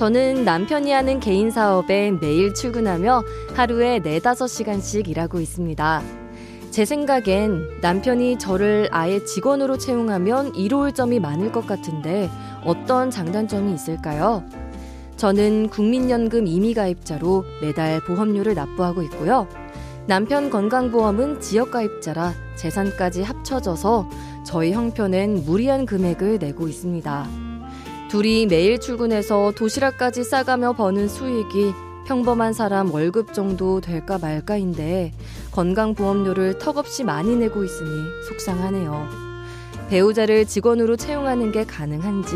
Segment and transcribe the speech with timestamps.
[0.00, 3.22] 저는 남편이 하는 개인 사업에 매일 출근하며
[3.54, 6.02] 하루에 4, 5시간씩 일하고 있습니다.
[6.70, 12.30] 제 생각엔 남편이 저를 아예 직원으로 채용하면 이로울 점이 많을 것 같은데
[12.64, 14.42] 어떤 장단점이 있을까요?
[15.18, 19.46] 저는 국민연금 임의가입자로 매달 보험료를 납부하고 있고요.
[20.06, 24.08] 남편 건강보험은 지역가입자라 재산까지 합쳐져서
[24.46, 27.49] 저희 형편엔 무리한 금액을 내고 있습니다.
[28.10, 31.72] 둘이 매일 출근해서 도시락까지 싸가며 버는 수익이
[32.08, 35.12] 평범한 사람 월급 정도 될까 말까인데
[35.52, 37.88] 건강보험료를 턱없이 많이 내고 있으니
[38.28, 39.08] 속상하네요.
[39.90, 42.34] 배우자를 직원으로 채용하는 게 가능한지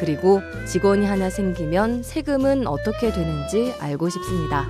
[0.00, 4.66] 그리고 직원이 하나 생기면 세금은 어떻게 되는지 알고 싶습니다.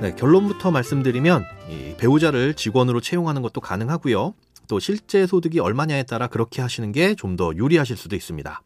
[0.00, 1.44] 네, 결론부터 말씀드리면
[1.98, 4.32] 배우자를 직원으로 채용하는 것도 가능하고요.
[4.68, 8.62] 또 실제 소득이 얼마냐에 따라 그렇게 하시는 게 좀 더 유리하실 수도 있습니다.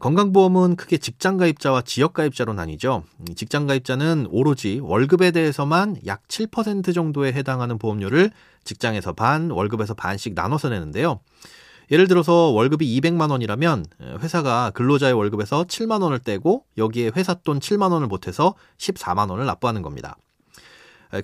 [0.00, 3.02] 건강보험은 크게 직장가입자와 지역가입자로 나뉘죠.
[3.34, 8.30] 직장가입자는 오로지 월급에 대해서만 약 7% 정도에 해당하는 보험료를
[8.62, 11.18] 직장에서 반, 월급에서 반씩 나눠서 내는데요.
[11.90, 13.84] 예를 들어서 월급이 200만 원이라면
[14.20, 19.82] 회사가 근로자의 월급에서 7만 원을 떼고 여기에 회사 돈 7만 원을 보태서 14만 원을 납부하는
[19.82, 20.16] 겁니다.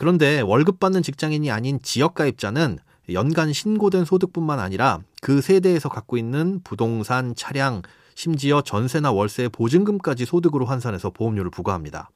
[0.01, 2.81] 그런데 월급 받는 직장인이 아닌 지역가입자는
[3.13, 7.83] 연간 신고된 소득뿐만 아니라 그 세대에서 갖고 있는 부동산, 차량,
[8.15, 12.11] 심지어 전세나 월세 보증금까지 소득으로 환산해서 보험료를 부과합니다.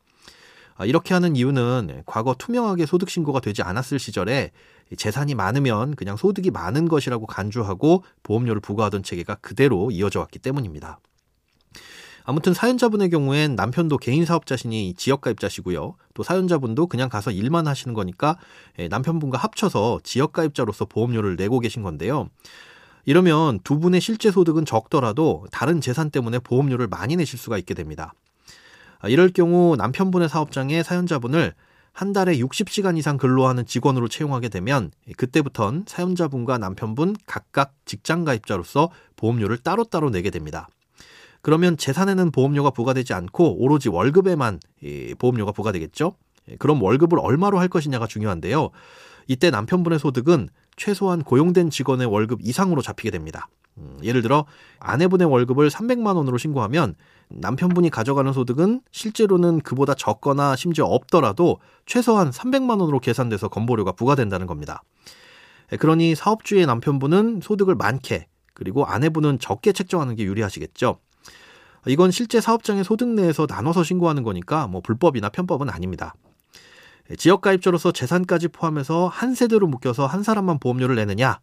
[0.76, 4.50] 아, 이렇게 하는 이유는 과거 투명하게 소득 신고가 되지 않았을 시절에
[4.97, 10.98] 재산이 많으면 그냥 소득이 많은 것이라고 간주하고 보험료를 부과하던 체계가 그대로 이어져 왔기 때문입니다.
[12.25, 15.97] 아무튼 사연자분의 경우엔 남편도 개인 사업자시니 지역가입자시고요.
[16.15, 18.37] 또 사연자분도 그냥 가서 일만 하시는 거니까
[18.78, 22.28] 예, 남편분과 합쳐서 지역가입자로서 보험료를 내고 계신 건데요.
[23.05, 28.15] 이러면 두 분의 실제 소득은 적더라도 다른 재산 때문에 보험료를 많이 내실 수가 있게 됩니다.
[29.00, 31.55] 아, 이럴 경우 남편분의 사업장에 사연자분을
[31.93, 39.59] 한 달에 60시간 이상 근로하는 직원으로 채용하게 되면 그때부턴 사연자분과 남편분 각각 직장 가입자로서 보험료를
[39.59, 40.69] 따로따로 내게 됩니다.
[41.42, 44.60] 그러면 재산에는 보험료가 부과되지 않고 오로지 월급에만
[45.19, 46.14] 보험료가 부과되겠죠.
[46.50, 48.70] 예, 그럼 월급을 얼마로 할 것이냐가 중요한데요.
[49.28, 53.48] 이때 남편분의 소득은 최소한 고용된 직원의 월급 이상으로 잡히게 됩니다.
[53.78, 54.47] 음, 예를 들어
[54.81, 56.94] 아내분의 월급을 300만 원으로 신고하면
[57.28, 64.82] 남편분이 가져가는 소득은 실제로는 그보다 적거나 심지어 없더라도 최소한 300만 원으로 계산돼서 건보료가 부과된다는 겁니다.
[65.72, 70.98] 예, 그러니 사업주의 남편분은 소득을 많게 그리고 아내분은 적게 책정하는 게 유리하시겠죠.
[71.87, 76.15] 이건 실제 사업장의 소득 내에서 나눠서 신고하는 거니까 뭐 불법이나 편법은 아닙니다.
[77.16, 81.41] 지역가입자로서 재산까지 포함해서 한 세대로 묶여서 한 사람만 보험료를 내느냐,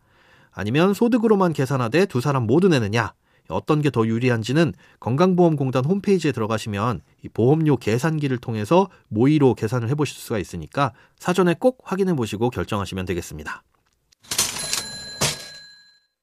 [0.52, 3.14] 아니면 소득으로만 계산하되 두 사람 모두 내느냐,
[3.50, 7.02] 어떤 게 더 유리한지는 건강보험공단 홈페이지에 들어가시면
[7.34, 13.64] 보험료 계산기를 통해서 모의로 계산을 해보실 수가 있으니까 사전에 꼭 확인해 보시고 결정하시면 되겠습니다.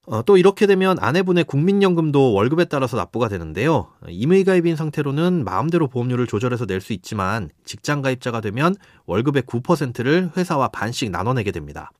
[0.09, 3.89] 어, 또 이렇게 되면 아내분의 국민연금도 월급에 따라서 납부가 되는데요.
[4.07, 8.75] 임의가입인 상태로는 마음대로 보험료를 조절해서 낼 수 있지만 직장가입자가 되면
[9.05, 11.91] 월급의 9%를 회사와 반씩 나눠내게 됩니다.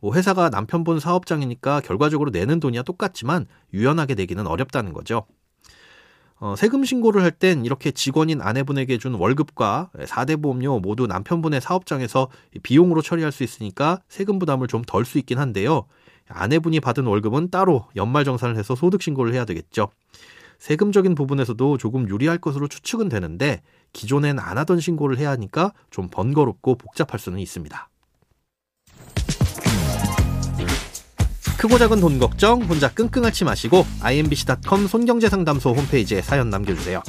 [0.00, 5.26] 뭐 회사가 남편분 사업장이니까 결과적으로 내는 돈이야 똑같지만 유연하게 내기는 어렵다는 거죠.
[6.40, 12.28] 어, 세금 신고를 할 땐 이렇게 직원인 아내분에게 준 월급과 4대 보험료 모두 남편분의 사업장에서
[12.64, 15.86] 비용으로 처리할 수 있으니까 세금 부담을 좀 덜 수 있긴 한데요.
[16.28, 19.90] 아내분이 받은 월급은 따로 연말정산을 해서 소득신고를 해야 되겠죠.
[20.58, 26.76] 세금적인 부분에서도 조금 유리할 것으로 추측은 되는데 기존엔 안 하던 신고를 해야 하니까 좀 번거롭고
[26.76, 27.88] 복잡할 수는 있습니다.
[31.58, 37.02] 크고 작은 돈 걱정 혼자 끙끙 앓지 마시고 imbc.com 손경제상담소 홈페이지에 사연 남겨주세요.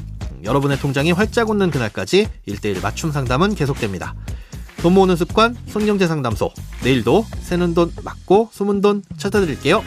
[0.44, 4.16] 여러분의 통장이 활짝 웃는 그날까지 1대1 맞춤 상담은 계속됩니다.
[4.82, 6.52] 돈 모으는 습관 손경제 상담소
[6.84, 9.84] 내일도 새는 돈 맞고 숨은 돈 찾아드릴게요.